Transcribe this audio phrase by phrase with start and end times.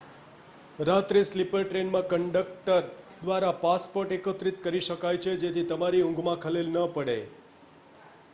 [0.79, 6.41] રાત્રે સ્લીપર ટ્રેનમાં કન્ડક્ટર દ્વારા પાસપોર્ટ એકત્ર િત કરી શકાય છે જેથી તમારી ઊંઘ માં
[6.41, 7.19] ખલેલ ન પડે